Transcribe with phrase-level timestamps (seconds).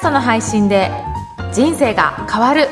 [0.00, 0.90] ストの配信で
[1.52, 2.68] 人生が変わる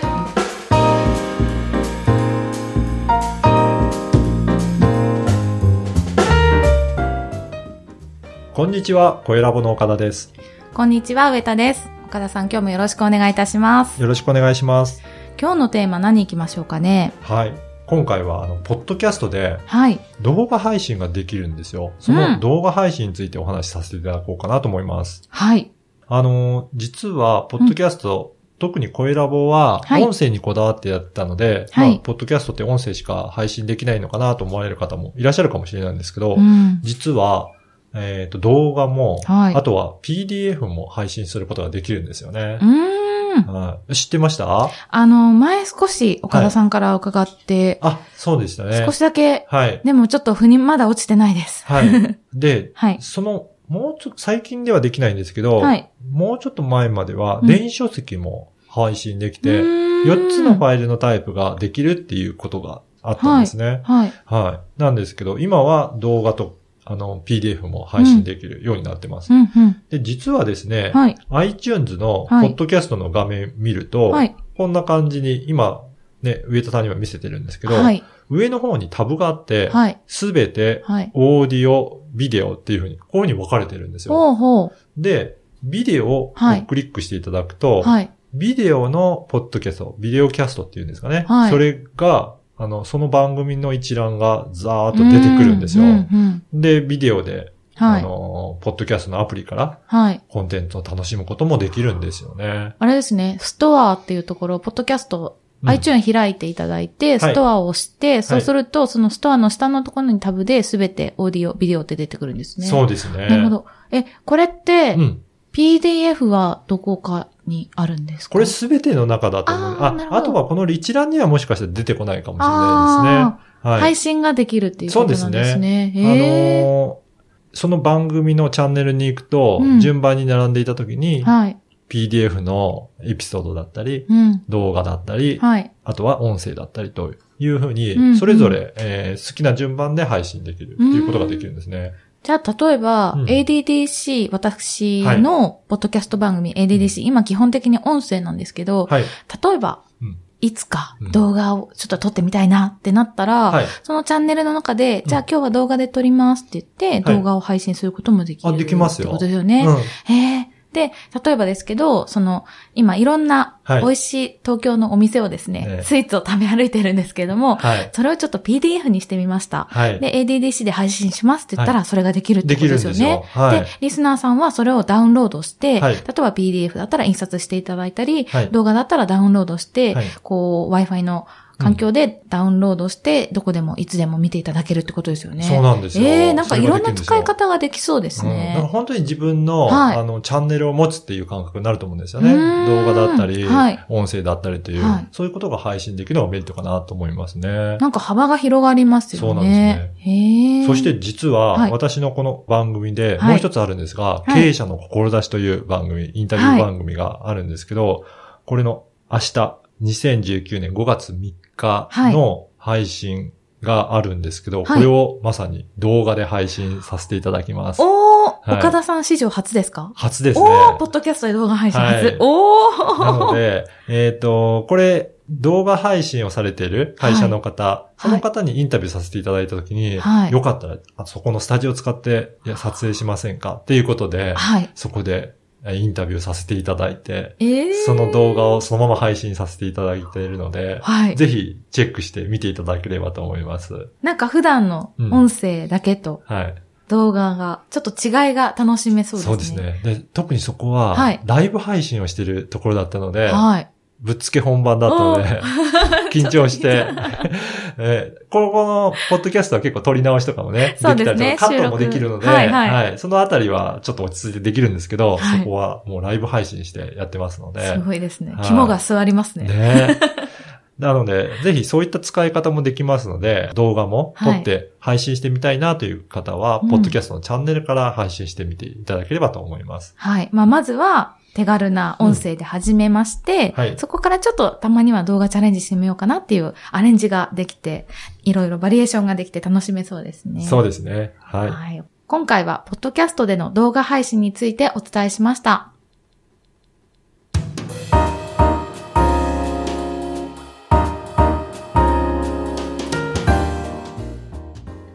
[8.55, 10.33] こんにちは、小ラボの岡田です。
[10.73, 15.03] こんにちは上田です岡田さん今日もよろしくお願いいたしますよろしくお願いします。
[15.39, 17.13] 今日のテーマ何行きましょうかね？
[17.21, 17.53] はい。
[17.85, 21.93] 今回は、あの、ポッドキャストではい動画配信ができるんですよ。
[21.99, 25.25] その動画配信についてお話しさせていただこうかなと思います。
[25.29, 25.71] はい
[26.09, 30.03] あの、実は、ポッドキャスト、特に声ラボは、はい。
[30.03, 31.91] 音声にこだわってやったので、はい。
[31.91, 36.81] まあ、ポッドキャストって音声しか配信できないのかなと思われる方もいらっしゃるかもしれないんですけど、うん。
[36.83, 37.53] 実は、
[37.95, 39.55] えっ、と、動画も、はい。
[39.55, 42.59] あとは PDF も配信することができるんですよね。
[42.61, 42.65] う。
[42.65, 43.43] ーん。
[43.47, 43.95] はい。
[43.95, 44.71] 知ってました？
[44.89, 48.83] あの前少し岡田さんから伺って、あ、そうでしたね。
[48.85, 49.81] 少しだけはい。
[49.85, 51.65] でもちょっと腑にまだ落ちてないです。
[51.67, 52.19] はい。
[52.35, 52.99] で、 はい。
[53.01, 63.81] その、もうちょっと、最近ではできないんですけど、はいもうちょっと前までは、うん電子書籍も配信できて、4 4つのファイルのタイプができるっていうことがあったんですね。
[63.85, 64.13] はい。
[64.25, 64.81] はい。
[64.81, 69.33] なんですけど、今は動画と、あの、PDF も配信できるようになってます。
[69.33, 69.83] うん、うん。
[69.91, 71.17] で、実はですね、はい。
[71.31, 74.37] iTunes のポはいッドキャストの画面見ると、はい。
[74.57, 75.83] こんな感じに、今、
[76.23, 78.03] ね、上田さんには見せてるんですけど、はい。
[78.31, 80.01] 上の方にタブがあって、はい。
[80.07, 81.11] すべてはい。
[81.15, 84.15] オーディオ、ビデオっていうふうに、こういうふうに分かれてるんですよ。
[84.15, 84.73] ほうほう。
[84.97, 88.11] で、ビデオをはいクリックしていただくと、はい。
[88.35, 91.25] ビデオのポッドキャスト、ビデオキャストっていうんですかね。
[91.29, 95.85] はいそれが、あの、その番組の一覧がザーッと出てくるんですよ。
[95.85, 98.03] うんうんうんで、ビデオで、あはい。
[98.03, 100.21] の、ポッドキャストのアプリからはい。
[100.29, 102.75] コンテンツを楽しむこともできるんですよね。
[102.79, 112.69] あれですね、ストアっていうところ、ポッドキャスト、うん iTunes 開いていただいて、ストアを押して、そうすると、そのストアの下のところにタブで全てオーディオ、ビデオって出てくるんですね。
[112.69, 113.27] そうですね。
[113.27, 113.67] なるほど。
[113.91, 115.23] え、これって、うん。
[115.59, 118.35] PDF はどこかにあるんですか？
[118.35, 119.77] これすべての中だと思う。
[119.81, 123.71] ああとはこの一覧にはもしかしたら出てこないかもしれないあですね。
[123.73, 123.81] はい。
[123.81, 125.93] 配信ができるっていうことなんですね。
[125.97, 127.09] あへーのー
[127.55, 131.57] その番組のチャンネルに行くと、うん順番に並んでいたときに、はい。
[131.89, 134.45] PDF のエピソードだったり、うん。
[134.49, 135.73] 動画だったり、はい。
[135.83, 141.95] あとは音声だったりというふうに、うんうんそれぞれ、えー好きな順番で配信できるっていうことができるんですね。
[142.23, 149.03] じゃあ、例えば、うん ADDC、私のポッドキャスト番組、ADDC、今基本的に音声なんですけど、はい。
[149.03, 153.67] 例えば、うんいつかうん動画をちょっと撮ってみたいなってなったら、はい。
[153.83, 158.55] そのチャンネルの中で、じゃあ今日は動画で撮りますって言って、はい動画を配信することもできる。
[158.55, 159.67] あできますよってことですよね。
[159.67, 160.49] うんへえ。
[160.73, 160.93] で、
[161.25, 167.91] 例えばですけど、その、今いろんなはい美味しい東京のお店をですね、ええスイーツを食べ歩いてるんですけれども、はい。
[167.93, 169.67] それをちょっと PDF にしてみました。
[169.71, 170.01] はい。
[170.01, 173.23] で、ADDC で配信しますって言ったら、それができるってでことですよね。。
[173.33, 181.27] はいで。、リスナーさんはそれをダウンロードして、はい例えば PDF だったら印刷していただいたり、はい動画だったらダウンロードして、はいこう、Wi-Fi の
[181.59, 185.45] 環境でダウンロードして、どこでもいつでも見ていただけるってことですよね。
[185.45, 186.07] そうなんですよ。
[186.07, 188.33] ええなんかいろんな使い方方ができそうですうん。
[188.67, 192.35] 本当に自分の、はいあの、チャンネルを持つっていう感覚になると思うんですよね。
[192.67, 197.79] 動画だったり、はい音声だったりという、はいそういうことが配信できるのがメリットかなと思いますね。
[197.79, 199.29] なんか幅が広がりますよね。
[199.29, 208.05] そうなんですねへえそして実は、はい私のこの番組ではいもう一つあるんですが、い経営者の志という番組、インタビュー番組があるんですけど、
[208.47, 214.77] これの明日、2019年5月3日の配信があるんですけど、はい。
[214.77, 217.83] これをまさに動画で配信させていただきます。
[217.83, 218.59] おー、はい。
[218.59, 219.93] 岡田さん史上初ですか？
[219.95, 220.49] 初ですね。
[220.49, 222.07] おー、ポッドキャストで動画配信初。
[222.07, 222.17] はい。
[222.21, 223.01] おー。
[223.01, 226.71] なので、えっ、と、これ、動画配信をされてい。
[226.71, 228.01] る会社の方、い。
[228.01, 230.33] その方にインタビューさせていただいたときに、はい。
[230.33, 233.55] よかったら、あそこのスタジオを使って撮影しませんか？
[233.55, 234.71] っていうことで、はい。
[234.75, 235.35] そこでえ
[235.67, 241.17] インタビューさせていただいて、えー、その動画をそのまま配信させていただいているので、はい。
[241.17, 243.89] ぜひチェックして見ていただければと思います。
[244.03, 246.55] なんか普段の音声だけとはい。
[246.89, 249.31] 動画が、ちょっと違いが楽しめそうですね。
[249.31, 249.55] そうです。
[249.55, 249.81] ね。
[249.83, 253.69] で特にそこは、はいライブ配信をしているところだったので、はい。
[254.01, 255.41] ぶっつけ本番だったので、
[256.13, 256.87] 緊張して、
[257.79, 262.49] えーここのポッドキャストは結構撮り直しとかもね、ですねできたりとかカットもできるので、収録はい。
[262.51, 262.99] はい。
[262.99, 265.39] そのあたりはちょっと落ち着いてできるんですけど、はい。
[265.39, 268.33] そこはもうライブ配信してやってますので、すごいですね。
[268.33, 268.43] は。
[268.43, 268.45] い。
[268.45, 269.47] 肝が座りますね。
[269.47, 270.01] ね。
[270.79, 276.69] なので、ぜひそういった使い方もできますので、動画も撮って配信してみたいなという方は、うん。
[276.69, 279.95] ポッドキャストのチャンネルから配信してみていただければと思います。
[279.97, 280.29] はい。
[280.31, 287.87] まあ、まずは、手軽な音声で始めまして、うんはい、そこからちょっとたまには動画チャレンジしてみようかなっていうアレンジができて、
[288.25, 290.41] いろいろバリエーションができて楽しめそうですね。
[290.41, 291.15] そうですね。
[291.21, 291.49] はい。
[291.49, 295.71] はい、今回は、ポッドキャストでの動画配信についてお伝えしました。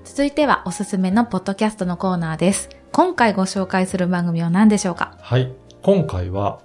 [0.04, 2.68] 続いてはおすすめのポッドキャストのコーナーです。
[2.92, 5.18] 今回ご紹介する番組は何でしょうか？
[5.22, 5.54] はい。
[5.83, 6.62] 今回は、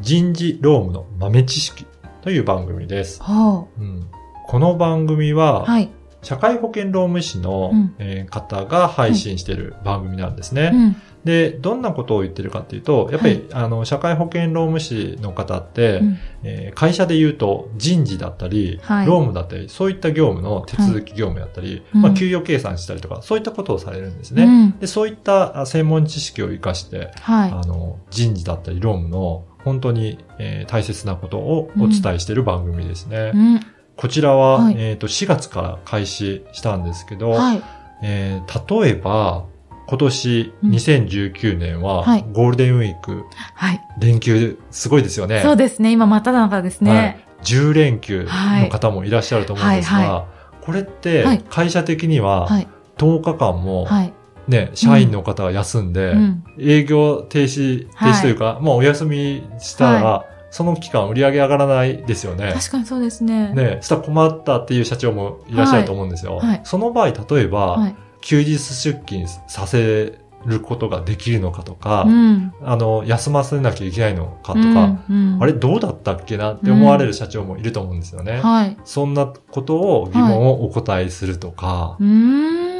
[0.00, 1.84] 人事労務の豆知識
[2.22, 3.20] という番組です。
[3.20, 4.08] ほうん、
[4.46, 5.64] この番組は、う。
[5.64, 5.90] はい。
[6.22, 10.70] 社会保険労務士の、うんえー方が配信している番組なんですね。
[10.72, 10.96] うん。
[11.24, 24.44] で、どんなことを言ってるかっていうと、やっぱり、あの、社会保険労務士の方って、うんえー会社で言うと人事だったり、はい労務だったり、そういった業務の手続き業務だったり、うんまあ、給与計算したりとか、そういったことをされるんですね。
[24.44, 27.50] うんで、そういったあ専門知識を活かして、はい。
[27.50, 33.32] あの、人事だったり労務の本当に、えー大切なことをお伝えしている番組ですね。
[33.34, 33.60] うん。
[33.98, 37.62] こちらは、はいえっ、と、4月から開始したんですけど、はい。
[38.00, 39.44] えー例えば、
[39.88, 43.24] 今年うん2019年は、はいゴールデンウィーク、
[43.54, 43.80] はい。
[43.98, 45.40] 連休、すごいですよね。
[45.42, 45.90] そうですね。
[45.90, 47.24] 今真っ只中ですはいね。。
[47.42, 48.28] 10連休
[48.62, 50.26] の方もいらっしゃると思うんですが、はいは
[50.60, 52.68] これってはい、会社的にははい。
[52.98, 54.12] 10日間も、はい。
[54.46, 56.44] ね、社員の方が休んで、うん。
[56.56, 62.52] 営業停止、停止というか、もうお休みしたら、その期間売り上げ上がらないですよね。
[62.54, 63.52] 確かにそうですね。
[63.54, 66.36] ね、そしたら困ったっていう社長もいらっしゃると思うんですよ。
[66.36, 67.96] はいはいその場合、例えば、はい。
[68.20, 72.52] 休日出勤させることができるのかとか、うん。
[72.62, 78.40] あの、休ませなきゃいけないのかとか、うん、うんあれどうだったっけなって思われる社長もいると思うんですよね。
[78.40, 78.76] はい。
[78.84, 81.96] そんなことを疑問をお答えするとか。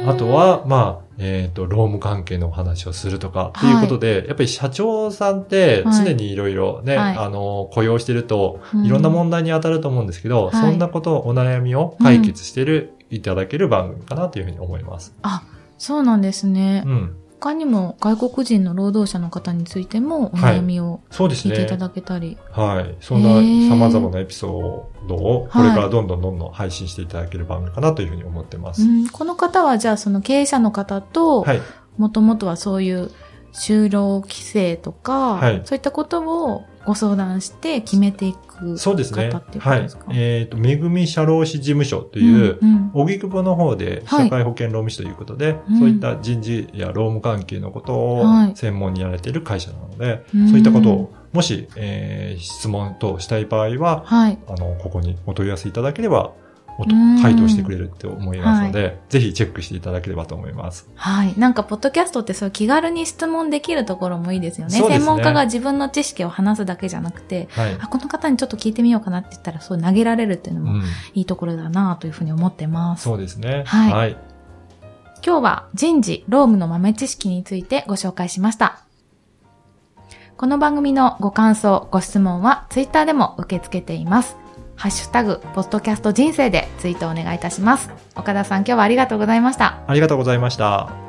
[0.07, 15.13] あと、は、まあ、えっ、と、労務関係のお話をするとか、っていうことで、やっぱり社長さんってはい常にいろいろね、はいあの、雇用してると、うんいろんな問題に当たると思うんですけど、はいそんなことを、お悩みを解決してる、いただける番組かなというふうに思います。
[15.77, 16.83] そうなんですね。
[16.85, 17.15] うん。
[17.39, 21.77] 他にも外国人の労働者の方についてもお悩みをそうですね聞いていた。
[21.77, 22.37] だけたり。
[22.51, 22.95] はい。
[22.99, 23.29] そんな
[23.75, 28.83] 様々なエピソードを、これからどんどんどんどん配信していただける番組かなというふうに思ってます。
[28.83, 31.61] うん、この方はじゃあその経営者の方と、はい。
[31.97, 33.11] もともとはそういう
[33.53, 39.29] 就労規制とか、はいそういったことをご相談して決めていくそうですね。
[39.29, 40.05] 方っていうこはいとですか。。
[40.11, 54.37] えっ、と、めぐみ社労士事務所という、うんうん荻窪の方ではい社会保険労務士ということで、うんそういった人事や労務関係のことをはい専門にやられている会社なので、うんそういったことを、もし、えー質問等したい場合は、はい。
[54.47, 56.31] あの、ここにお問い合わせいただければ、
[57.21, 60.89] 回答してくれるって思いますので、ぜひチェックしていただければと思います。
[60.95, 61.33] はい。
[61.37, 64.79] なんか、ポッドキャストってそう気軽に質問できるところもいいですよね。
[64.79, 67.77] ね専門家が自分の知識を話すだけじゃなくて、はい。
[67.79, 70.83] あ、この方にちょっと聞いてみようかなって言ったら、そう投げられるっていうのもうん、
[71.13, 73.03] いいところだなというふうに思ってます。
[73.03, 73.63] そうですね。
[73.65, 74.17] はいはい。
[75.25, 78.79] 今日は人事、労務の豆知識についてご紹介しました。
[80.37, 84.37] この番組のご感想、ご質問はツイッターでも受け付けています。
[84.79, 87.91] ハッシュタグ、ポッドキャスト人生でツイートお願いいたします。
[88.15, 89.83] 岡田さん今日はありがとうございました。
[89.85, 91.08] ありがとうございました。